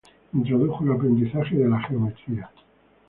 [0.33, 2.49] Introdujo el aprendizaje de la geometría.